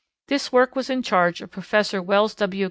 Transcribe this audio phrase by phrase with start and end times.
[0.29, 2.59] This work was in charge of Professor Wells W.